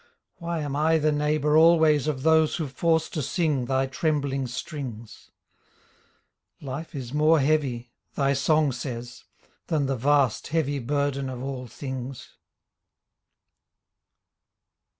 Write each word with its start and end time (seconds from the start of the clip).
Why 0.37 0.61
am 0.61 0.75
I 0.75 0.97
the 0.97 1.11
neighbour 1.11 1.55
always 1.55 2.07
Of 2.07 2.23
those 2.23 2.55
who 2.55 2.65
force 2.67 3.07
to 3.09 3.21
sing 3.21 3.65
thy 3.65 3.85
trembling 3.85 4.47
strings? 4.47 5.29
Life 6.59 6.95
is 6.95 7.13
more 7.13 7.39
heavy— 7.39 7.91
thy 8.15 8.33
song 8.33 8.71
says— 8.71 9.25
Than 9.67 9.85
the 9.85 9.95
vast, 9.95 10.47
heavy 10.47 10.79
burden 10.79 11.29
of 11.29 11.43
all 11.43 11.67
things. 11.67 12.29